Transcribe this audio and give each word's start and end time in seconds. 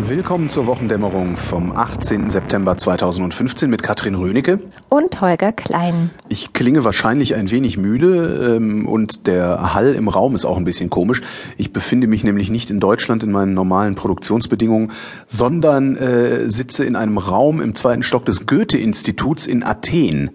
Willkommen 0.00 0.48
zur 0.48 0.66
Wochendämmerung 0.66 1.36
vom 1.36 1.72
18. 1.72 2.30
September 2.30 2.76
2015 2.76 3.68
mit 3.68 3.82
Katrin 3.82 4.14
Rönecke 4.14 4.60
und 4.88 5.20
Holger 5.20 5.50
Klein. 5.50 6.10
Ich 6.28 6.52
klinge 6.52 6.84
wahrscheinlich 6.84 7.34
ein 7.34 7.50
wenig 7.50 7.78
müde 7.78 8.54
ähm, 8.56 8.86
und 8.86 9.26
der 9.26 9.74
Hall 9.74 9.96
im 9.96 10.06
Raum 10.06 10.36
ist 10.36 10.44
auch 10.44 10.56
ein 10.56 10.62
bisschen 10.62 10.88
komisch. 10.88 11.20
Ich 11.56 11.72
befinde 11.72 12.06
mich 12.06 12.22
nämlich 12.22 12.48
nicht 12.48 12.70
in 12.70 12.78
Deutschland 12.78 13.24
in 13.24 13.32
meinen 13.32 13.54
normalen 13.54 13.96
Produktionsbedingungen, 13.96 14.92
sondern 15.26 15.96
äh, 15.96 16.48
sitze 16.48 16.84
in 16.84 16.94
einem 16.94 17.18
Raum 17.18 17.60
im 17.60 17.74
zweiten 17.74 18.04
Stock 18.04 18.24
des 18.24 18.46
Goethe-Instituts 18.46 19.48
in 19.48 19.64
Athen, 19.64 20.30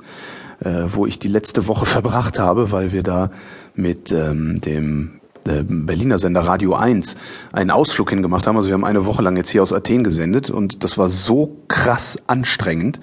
äh, 0.59 0.83
wo 0.87 1.05
ich 1.05 1.19
die 1.19 1.29
letzte 1.29 1.67
Woche 1.67 1.85
verbracht 1.85 2.37
habe, 2.37 2.73
weil 2.73 2.91
wir 2.91 3.01
da 3.01 3.31
mit 3.75 4.11
ähm, 4.11 4.59
dem 4.59 5.21
Berliner 5.43 6.19
Sender 6.19 6.41
Radio 6.41 6.73
1 6.73 7.17
einen 7.51 7.71
Ausflug 7.71 8.09
hingemacht 8.09 8.47
haben. 8.47 8.55
Also 8.57 8.69
wir 8.69 8.73
haben 8.73 8.85
eine 8.85 9.05
Woche 9.05 9.21
lang 9.21 9.37
jetzt 9.37 9.49
hier 9.49 9.63
aus 9.63 9.73
Athen 9.73 10.03
gesendet 10.03 10.49
und 10.49 10.83
das 10.83 10.97
war 10.97 11.09
so 11.09 11.57
krass 11.67 12.17
anstrengend, 12.27 12.99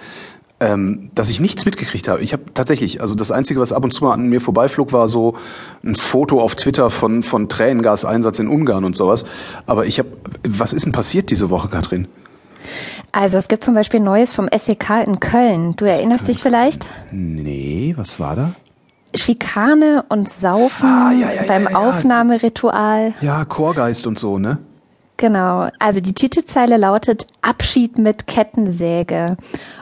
ähm, 0.60 1.10
dass 1.15 1.30
ich 1.30 1.41
nichts 1.41 1.65
mitgekriegt 1.65 2.06
habe. 2.09 2.23
Ich 2.23 2.32
habe 2.32 2.45
tatsächlich, 2.55 3.01
also 3.01 3.15
das 3.15 3.30
Einzige, 3.30 3.60
was 3.60 3.73
ab 3.73 3.82
und 3.84 3.92
zu 3.92 4.05
mal 4.05 4.12
an 4.12 4.29
mir 4.29 4.41
vorbeiflog, 4.41 4.92
war 4.92 5.09
so 5.09 5.37
ein 5.82 5.95
Foto 5.95 6.41
auf 6.41 6.55
Twitter 6.55 6.91
von, 6.91 7.23
von 7.23 7.48
Tränengaseinsatz 7.48 8.38
in 8.38 8.48
Ungarn 8.48 8.84
und 8.84 8.96
sowas. 8.96 9.24
Aber 9.66 9.87
ich 9.87 9.98
habe, 9.98 10.10
was 10.46 10.73
ist 10.73 10.84
denn 10.84 10.93
passiert 10.93 11.30
diese 11.30 11.51
Woche, 11.51 11.68
Katrin? 11.68 12.09
Also 13.12 13.38
es 13.38 13.48
gibt 13.48 13.65
zum 13.65 13.74
Beispiel 13.74 14.01
Neues 14.01 14.32
vom 14.32 14.48
SEK 14.57 15.07
in 15.07 15.18
Köln. 15.18 15.74
Du 15.77 15.84
erinnerst 15.84 16.29
dich 16.29 16.43
vielleicht? 16.43 16.87
Nee, 17.10 17.95
was 17.96 18.20
war 18.20 18.37
da? 18.37 18.54
Schikane 19.14 20.05
und 20.09 20.28
Saufen 20.28 20.88
ah, 20.88 21.12
ja, 21.12 21.32
ja, 21.32 21.42
beim 21.46 21.64
ja, 21.64 21.77
Aufnahmeritual. 21.77 23.14
Ja, 23.20 23.45
Chorgeist 23.45 24.06
und 24.06 24.18
so, 24.18 24.38
ne? 24.38 24.59
Genau. 25.16 25.68
Also 25.78 26.01
die 26.01 26.14
Titelzeile 26.14 26.77
lautet 26.78 27.27
Abschied 27.42 27.98
mit 27.98 28.26
Kettensäge. 28.26 29.37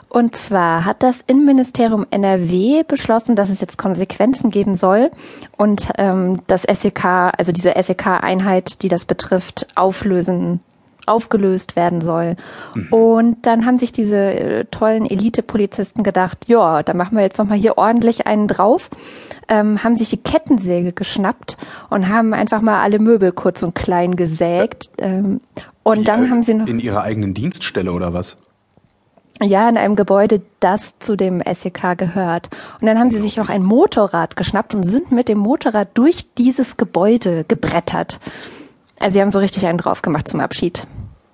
Und 0.08 0.36
zwar 0.36 0.84
hat 0.84 1.03
das 1.03 1.20
Innenministerium 1.27 2.06
NRW 2.11 2.83
beschlossen, 2.83 3.36
dass 3.36 3.50
es 3.50 3.61
jetzt 3.61 3.77
Konsequenzen 3.77 4.50
geben 4.50 4.75
soll 4.75 5.11
und 5.56 5.91
ähm, 5.98 6.38
das 6.47 6.62
SEK, 6.62 7.05
also 7.36 7.53
diese 7.53 7.75
SEK-Einheit, 7.81 8.83
die 8.83 8.88
das 8.88 9.05
betrifft, 9.05 9.66
auflösen 9.75 10.60
aufgelöst 11.09 11.77
werden 11.77 12.01
soll. 12.01 12.37
Mhm. 12.75 12.92
Und 12.92 13.47
dann 13.47 13.67
haben 13.67 13.78
sich 13.78 13.92
diese 13.92 14.17
äh, 14.17 14.64
tollen 14.67 15.06
Elite-Polizisten 15.06 16.03
gedacht, 16.03 16.39
ja, 16.47 16.83
da 16.83 16.95
machen 16.95 17.17
wir 17.17 17.23
jetzt 17.23 17.39
nochmal 17.39 17.59
hier 17.59 17.78
ordentlich 17.78 18.27
einen 18.27 18.48
drauf, 18.48 18.91
ähm, 19.48 19.83
haben 19.83 19.97
sich 19.97 20.11
die 20.11 20.19
Kettensäge 20.19 20.92
geschnappt 20.92 21.56
und 21.91 22.09
haben 22.09 22.34
einfach 22.34 22.61
mal 22.61 22.83
alle 22.83 22.98
Möbel 22.98 23.33
kurz 23.33 23.62
und 23.62 23.75
klein 23.75 24.17
gesägt. 24.17 24.91
Ähm, 24.98 25.41
und 25.83 26.00
Wie, 26.00 26.05
dann 26.05 26.27
äh, 26.27 26.31
haben 26.31 26.42
sie 26.42 26.55
noch. 26.55 26.67
In 26.67 26.81
ihrer 26.81 27.03
eigenen 27.03 27.34
Dienststelle 27.34 27.93
oder 27.93 28.12
was? 28.12 28.37
Ja, 29.41 29.69
in 29.69 29.77
einem 29.77 29.95
Gebäude, 29.95 30.43
das 30.59 30.98
zu 30.98 31.17
dem 31.17 31.41
SEK 31.41 31.97
gehört. 31.97 32.50
Und 32.81 32.87
dann 32.87 32.98
haben 32.98 33.11
sie 33.11 33.20
sich 33.20 33.37
noch 33.37 33.48
ein 33.48 33.62
Motorrad 33.62 34.34
geschnappt 34.34 34.75
und 34.75 34.83
sind 34.83 35.12
mit 35.12 35.28
dem 35.28 35.39
Motorrad 35.39 35.89
durch 35.95 36.27
dieses 36.34 36.77
Gebäude 36.77 37.45
gebrettert. 37.47 38.19
Also 38.98 39.15
sie 39.15 39.20
haben 39.20 39.31
so 39.31 39.39
richtig 39.39 39.67
einen 39.67 39.78
drauf 39.78 40.03
gemacht 40.03 40.27
zum 40.27 40.41
Abschied. 40.41 40.87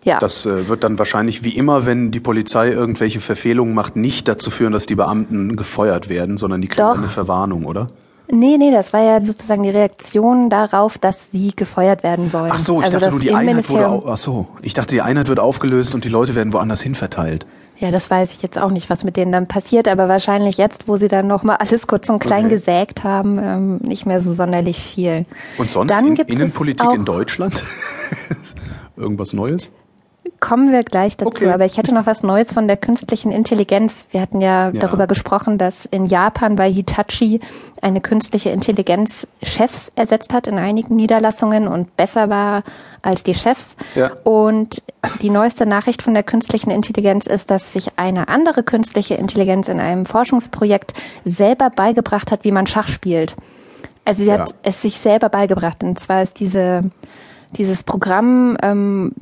Ja. 0.04 0.18
Das 0.18 0.44
äh, 0.44 0.68
wird 0.68 0.84
dann 0.84 0.98
wahrscheinlich 0.98 1.44
wie 1.44 1.56
immer, 1.56 1.86
wenn 1.86 2.10
die 2.10 2.20
Polizei 2.20 2.70
irgendwelche 2.70 3.20
Verfehlungen 3.20 3.74
macht, 3.74 3.96
nicht 3.96 4.28
dazu 4.28 4.50
führen, 4.50 4.72
dass 4.72 4.86
die 4.86 4.94
Beamten 4.94 5.56
gefeuert 5.56 6.08
werden, 6.08 6.36
sondern 6.36 6.60
die 6.60 6.68
kriegen 6.68 6.86
Doch. 6.86 6.98
eine 6.98 7.08
Verwarnung, 7.08 7.64
oder? 7.64 7.88
Nee, 8.30 8.56
nee, 8.56 8.70
das 8.70 8.92
war 8.92 9.02
ja 9.02 9.20
sozusagen 9.20 9.62
die 9.62 9.70
Reaktion 9.70 10.48
darauf, 10.48 10.96
dass 10.98 11.30
sie 11.30 11.52
gefeuert 11.54 12.02
werden 12.02 12.28
sollen. 12.28 12.50
Ach 12.52 12.58
so, 12.58 12.78
ich 12.78 12.86
also 12.86 12.98
dachte 12.98 13.12
nur, 13.12 13.20
die 13.20 13.34
Einheit 13.34 13.68
wurde, 13.68 14.02
ach 14.06 14.16
so, 14.16 14.48
ich 14.62 14.72
dachte, 14.72 14.94
die 14.94 15.02
Einheit 15.02 15.28
wird 15.28 15.40
aufgelöst 15.40 15.94
und 15.94 16.04
die 16.04 16.08
Leute 16.08 16.34
werden 16.34 16.52
woanders 16.52 16.80
hin 16.80 16.94
verteilt. 16.94 17.46
Ja, 17.76 17.90
das 17.90 18.08
weiß 18.10 18.32
ich 18.32 18.40
jetzt 18.40 18.58
auch 18.58 18.70
nicht, 18.70 18.88
was 18.88 19.04
mit 19.04 19.16
denen 19.16 19.32
dann 19.32 19.48
passiert, 19.48 19.88
aber 19.88 20.08
wahrscheinlich 20.08 20.56
jetzt, 20.56 20.88
wo 20.88 20.96
sie 20.96 21.08
dann 21.08 21.26
nochmal 21.26 21.56
alles 21.56 21.86
kurz 21.86 22.08
und 22.08 22.18
klein 22.18 22.46
okay. 22.46 22.54
gesägt 22.54 23.04
haben, 23.04 23.38
ähm, 23.38 23.76
nicht 23.78 24.06
mehr 24.06 24.20
so 24.20 24.32
sonderlich 24.32 24.78
viel. 24.78 25.26
Und 25.58 25.70
sonst 25.70 25.90
dann 25.90 26.06
in, 26.06 26.16
Innenpolitik 26.16 26.92
in 26.94 27.04
Deutschland? 27.04 27.62
Irgendwas 28.96 29.32
Neues? 29.32 29.70
Kommen 30.44 30.72
wir 30.72 30.82
gleich 30.82 31.16
dazu, 31.16 31.46
okay. 31.46 31.52
aber 31.52 31.64
ich 31.64 31.78
hätte 31.78 31.94
noch 31.94 32.04
was 32.04 32.22
Neues 32.22 32.52
von 32.52 32.68
der 32.68 32.76
künstlichen 32.76 33.32
Intelligenz. 33.32 34.04
Wir 34.10 34.20
hatten 34.20 34.42
ja, 34.42 34.68
ja, 34.68 34.78
darüber 34.78 35.06
gesprochen, 35.06 35.56
dass 35.56 35.86
in 35.86 36.04
Japan 36.04 36.56
bei 36.56 36.70
Hitachi 36.70 37.40
eine 37.80 38.02
künstliche 38.02 38.50
Intelligenz 38.50 39.26
Chefs 39.42 39.90
ersetzt 39.94 40.34
hat 40.34 40.46
in 40.46 40.58
einigen 40.58 40.96
Niederlassungen 40.96 41.66
und 41.66 41.96
besser 41.96 42.28
war 42.28 42.62
als 43.00 43.22
die 43.22 43.32
Chefs. 43.32 43.78
Ja. 43.94 44.10
Und 44.24 44.82
die 45.22 45.30
neueste 45.30 45.64
Nachricht 45.64 46.02
von 46.02 46.12
der 46.12 46.24
künstlichen 46.24 46.70
Intelligenz 46.70 47.26
ist, 47.26 47.50
dass 47.50 47.72
sich 47.72 47.92
eine 47.96 48.28
andere 48.28 48.62
künstliche 48.62 49.14
Intelligenz 49.14 49.70
in 49.70 49.80
einem 49.80 50.04
Forschungsprojekt 50.04 50.92
selber 51.24 51.70
beigebracht 51.70 52.30
hat, 52.30 52.44
wie 52.44 52.52
man 52.52 52.66
Schach 52.66 52.88
spielt. 52.88 53.34
Also 54.04 54.24
sie 54.24 54.28
ja. 54.28 54.40
hat 54.40 54.54
es 54.62 54.82
sich 54.82 54.98
selber 54.98 55.30
beigebracht. 55.30 55.82
Und 55.82 55.98
zwar 55.98 56.20
ist 56.20 56.38
diese 56.38 56.90
dieses 57.54 57.82
Programm 57.82 58.56
ähm, 58.62 59.12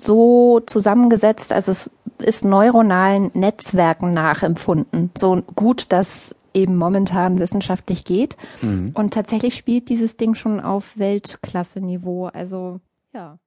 so 0.00 0.60
zusammengesetzt, 0.66 1.52
also 1.52 1.70
es 1.70 1.90
ist 2.18 2.44
neuronalen 2.44 3.30
Netzwerken 3.34 4.12
nachempfunden. 4.12 5.10
So 5.16 5.42
gut, 5.54 5.86
dass 5.90 6.34
eben 6.52 6.76
momentan 6.76 7.38
wissenschaftlich 7.38 8.04
geht. 8.04 8.36
Mhm. 8.62 8.90
Und 8.94 9.14
tatsächlich 9.14 9.54
spielt 9.54 9.88
dieses 9.88 10.16
Ding 10.16 10.34
schon 10.34 10.60
auf 10.60 10.98
Weltklasse-Niveau. 10.98 12.26
Also 12.26 12.80
ja. 13.12 13.38